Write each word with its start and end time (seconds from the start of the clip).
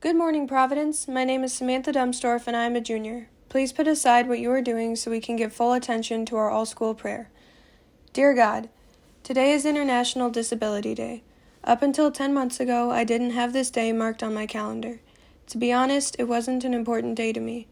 Good 0.00 0.16
morning, 0.16 0.48
Providence. 0.48 1.06
My 1.06 1.24
name 1.24 1.44
is 1.44 1.52
Samantha 1.52 1.92
Dumstorff, 1.92 2.46
and 2.46 2.56
I 2.56 2.64
am 2.64 2.74
a 2.74 2.80
junior. 2.80 3.28
Please 3.50 3.70
put 3.70 3.86
aside 3.86 4.26
what 4.26 4.38
you 4.38 4.50
are 4.50 4.62
doing 4.62 4.96
so 4.96 5.10
we 5.10 5.20
can 5.20 5.36
give 5.36 5.52
full 5.52 5.74
attention 5.74 6.24
to 6.24 6.36
our 6.36 6.48
all 6.48 6.64
school 6.64 6.94
prayer. 6.94 7.28
Dear 8.14 8.32
God, 8.32 8.70
today 9.22 9.52
is 9.52 9.66
International 9.66 10.30
Disability 10.30 10.94
Day. 10.94 11.22
Up 11.64 11.82
until 11.82 12.10
10 12.10 12.32
months 12.32 12.58
ago, 12.60 12.90
I 12.90 13.04
didn't 13.04 13.32
have 13.32 13.52
this 13.52 13.70
day 13.70 13.92
marked 13.92 14.22
on 14.22 14.32
my 14.32 14.46
calendar. 14.46 15.00
To 15.48 15.58
be 15.58 15.70
honest, 15.70 16.16
it 16.18 16.24
wasn't 16.24 16.64
an 16.64 16.72
important 16.72 17.14
day 17.14 17.34
to 17.34 17.40
me. 17.40 17.66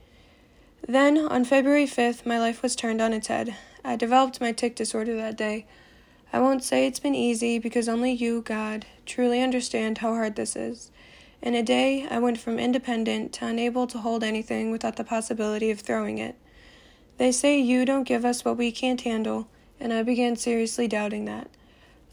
Then, 0.86 1.16
on 1.16 1.46
February 1.46 1.86
5th, 1.86 2.26
my 2.26 2.38
life 2.38 2.62
was 2.62 2.76
turned 2.76 3.00
on 3.00 3.14
its 3.14 3.28
head. 3.28 3.56
I 3.82 3.96
developed 3.96 4.38
my 4.38 4.52
tic 4.52 4.76
disorder 4.76 5.16
that 5.16 5.38
day. 5.38 5.64
I 6.30 6.40
won't 6.40 6.62
say 6.62 6.86
it's 6.86 7.00
been 7.00 7.14
easy 7.14 7.58
because 7.58 7.88
only 7.88 8.12
you, 8.12 8.42
God, 8.42 8.84
truly 9.06 9.40
understand 9.40 9.96
how 9.96 10.12
hard 10.12 10.36
this 10.36 10.56
is. 10.56 10.90
In 11.40 11.54
a 11.54 11.62
day, 11.62 12.06
I 12.10 12.18
went 12.18 12.38
from 12.38 12.58
independent 12.58 13.32
to 13.34 13.46
unable 13.46 13.86
to 13.86 13.98
hold 13.98 14.24
anything 14.24 14.72
without 14.72 14.96
the 14.96 15.04
possibility 15.04 15.70
of 15.70 15.80
throwing 15.80 16.18
it. 16.18 16.36
They 17.16 17.30
say 17.30 17.60
you 17.60 17.84
don't 17.84 18.08
give 18.08 18.24
us 18.24 18.44
what 18.44 18.56
we 18.56 18.72
can't 18.72 19.00
handle, 19.00 19.48
and 19.78 19.92
I 19.92 20.02
began 20.02 20.34
seriously 20.34 20.88
doubting 20.88 21.24
that. 21.26 21.48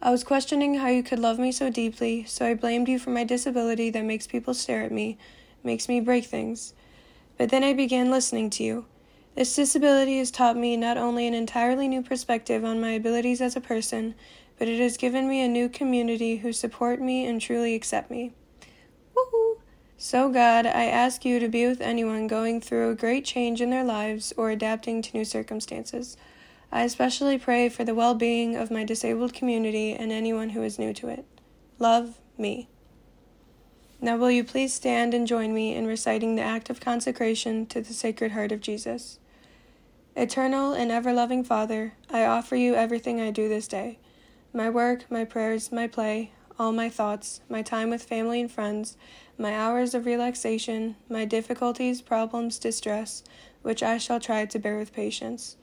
I 0.02 0.12
was 0.12 0.24
questioning 0.24 0.76
how 0.76 0.88
you 0.88 1.02
could 1.02 1.18
love 1.18 1.40
me 1.40 1.52
so 1.52 1.72
deeply, 1.72 2.24
so 2.26 2.46
I 2.46 2.54
blamed 2.54 2.88
you 2.88 3.00
for 3.00 3.10
my 3.10 3.24
disability 3.24 3.90
that 3.90 4.06
makes 4.06 4.28
people 4.28 4.54
stare 4.54 4.84
at 4.84 4.92
me, 4.92 5.18
makes 5.64 5.90
me 5.90 6.00
break 6.00 6.26
things. 6.26 6.74
But 7.38 7.50
then 7.50 7.64
I 7.64 7.74
began 7.74 8.12
listening 8.12 8.52
to 8.52 8.64
you. 8.64 8.86
This 9.34 9.56
disability 9.56 10.20
has 10.20 10.30
taught 10.30 10.56
me 10.56 10.78
not 10.78 10.98
only 10.98 11.28
an 11.28 11.34
entirely 11.34 11.88
new 11.88 12.04
perspective 12.04 12.64
on 12.64 12.80
my 12.80 12.92
abilities 12.92 13.42
as 13.42 13.56
a 13.56 13.62
person, 13.62 14.14
but 14.60 14.68
it 14.68 14.80
has 14.80 14.98
given 14.98 15.28
me 15.28 15.42
a 15.42 15.48
new 15.48 15.68
community 15.68 16.38
who 16.38 16.54
support 16.54 17.02
me 17.02 17.26
and 17.26 17.42
truly 17.42 17.74
accept 17.74 18.12
me. 18.12 18.32
So, 19.98 20.30
God, 20.30 20.66
I 20.66 20.86
ask 20.86 21.24
you 21.24 21.40
to 21.40 21.48
be 21.48 21.66
with 21.66 21.80
anyone 21.80 22.28
going 22.28 22.60
through 22.60 22.90
a 22.90 22.96
great 22.96 23.24
change 23.24 23.62
in 23.62 23.70
their 23.70 23.84
lives 23.84 24.34
or 24.36 24.50
adapting 24.50 25.02
to 25.02 25.18
new 25.18 25.24
circumstances. 25.24 26.18
I 26.72 26.84
especially 26.84 27.38
pray 27.38 27.70
for 27.70 27.86
the 27.86 27.96
well 27.96 28.14
being 28.14 28.58
of 28.58 28.70
my 28.70 28.84
disabled 28.84 29.34
community 29.34 29.94
and 29.94 30.12
anyone 30.12 30.50
who 30.50 30.64
is 30.64 30.78
new 30.78 30.94
to 30.96 31.08
it. 31.08 31.26
Love 31.80 32.20
me. 32.38 32.68
Now, 34.02 34.18
will 34.18 34.32
you 34.32 34.44
please 34.44 34.74
stand 34.74 35.14
and 35.14 35.26
join 35.26 35.54
me 35.54 35.74
in 35.74 35.88
reciting 35.88 36.36
the 36.36 36.42
act 36.42 36.70
of 36.70 36.82
consecration 36.82 37.66
to 37.68 37.80
the 37.82 37.94
Sacred 37.94 38.34
Heart 38.34 38.52
of 38.52 38.60
Jesus? 38.60 39.20
Eternal 40.18 40.74
and 40.74 40.92
ever 40.92 41.14
loving 41.14 41.44
Father, 41.44 41.94
I 42.10 42.26
offer 42.26 42.56
you 42.58 42.76
everything 42.76 43.22
I 43.22 43.32
do 43.32 43.48
this 43.48 43.68
day 43.68 44.00
my 44.54 44.70
work, 44.70 45.10
my 45.10 45.26
prayers, 45.26 45.72
my 45.72 45.86
play, 45.86 46.32
all 46.58 46.72
my 46.72 46.90
thoughts, 46.90 47.42
my 47.50 47.62
time 47.62 47.90
with 47.90 48.04
family 48.04 48.42
and 48.42 48.52
friends, 48.52 48.98
my 49.38 49.54
hours 49.54 49.94
of 49.94 50.06
relaxation, 50.06 50.96
my 51.10 51.26
difficulties, 51.26 52.02
problems, 52.02 52.58
distress, 52.58 53.24
which 53.62 53.84
I 53.84 53.98
shall 53.98 54.20
try 54.20 54.46
to 54.46 54.60
bear 54.60 54.78
with 54.78 54.94
patience. 54.94 55.58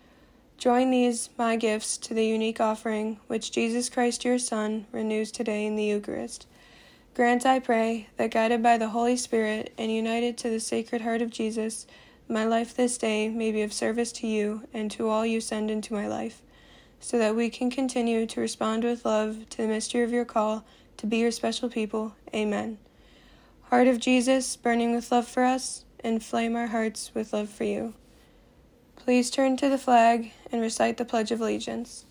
Join 0.58 0.90
these, 0.90 1.30
my 1.36 1.56
gifts, 1.56 1.96
to 1.98 2.14
the 2.14 2.26
unique 2.26 2.60
offering 2.60 3.18
which 3.26 3.50
Jesus 3.50 3.88
Christ 3.88 4.24
your 4.24 4.38
Son 4.38 4.86
renews 4.92 5.32
today 5.32 5.66
in 5.66 5.76
the 5.76 5.84
Eucharist. 5.84 6.46
Grant, 7.14 7.44
I 7.44 7.58
pray, 7.58 8.08
that 8.16 8.30
guided 8.30 8.62
by 8.62 8.78
the 8.78 8.90
Holy 8.90 9.16
Spirit 9.16 9.72
and 9.76 9.90
united 9.90 10.38
to 10.38 10.50
the 10.50 10.60
Sacred 10.60 11.02
Heart 11.02 11.20
of 11.20 11.30
Jesus, 11.30 11.86
my 12.28 12.44
life 12.44 12.74
this 12.74 12.96
day 12.96 13.28
may 13.28 13.52
be 13.52 13.62
of 13.62 13.72
service 13.72 14.12
to 14.12 14.26
you 14.26 14.68
and 14.72 14.90
to 14.92 15.08
all 15.08 15.26
you 15.26 15.40
send 15.40 15.70
into 15.70 15.92
my 15.92 16.06
life, 16.06 16.42
so 17.02 17.18
that 17.18 17.34
we 17.34 17.50
can 17.50 17.68
continue 17.68 18.24
to 18.24 18.40
respond 18.40 18.84
with 18.84 19.04
love 19.04 19.48
to 19.50 19.58
the 19.58 19.66
mystery 19.66 20.02
of 20.02 20.12
your 20.12 20.24
call 20.24 20.64
to 20.96 21.06
be 21.06 21.18
your 21.18 21.32
special 21.32 21.68
people. 21.68 22.14
Amen. 22.32 22.78
Heart 23.64 23.88
of 23.88 23.98
Jesus, 23.98 24.54
burning 24.54 24.94
with 24.94 25.10
love 25.10 25.26
for 25.26 25.42
us, 25.42 25.84
inflame 26.04 26.54
our 26.54 26.68
hearts 26.68 27.10
with 27.12 27.32
love 27.32 27.50
for 27.50 27.64
you. 27.64 27.94
Please 28.94 29.30
turn 29.30 29.56
to 29.56 29.68
the 29.68 29.78
flag 29.78 30.30
and 30.52 30.62
recite 30.62 30.96
the 30.96 31.04
Pledge 31.04 31.32
of 31.32 31.40
Allegiance. 31.40 32.06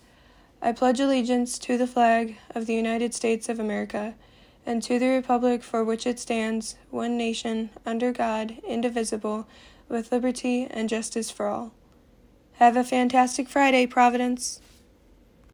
I 0.60 0.72
pledge 0.72 1.00
allegiance 1.00 1.58
to 1.60 1.78
the 1.78 1.86
flag 1.86 2.36
of 2.54 2.66
the 2.66 2.74
United 2.74 3.14
States 3.14 3.48
of 3.48 3.58
America 3.58 4.14
and 4.66 4.82
to 4.82 4.98
the 4.98 5.08
republic 5.08 5.62
for 5.62 5.82
which 5.82 6.06
it 6.06 6.20
stands, 6.20 6.76
one 6.90 7.16
nation, 7.16 7.70
under 7.86 8.12
God, 8.12 8.58
indivisible, 8.68 9.48
with 9.88 10.12
liberty 10.12 10.66
and 10.70 10.88
justice 10.88 11.30
for 11.30 11.48
all. 11.48 11.72
Have 12.54 12.76
a 12.76 12.84
fantastic 12.84 13.48
Friday, 13.48 13.86
Providence. 13.86 14.60